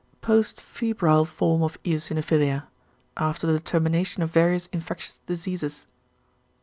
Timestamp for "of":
1.61-1.77, 4.23-4.31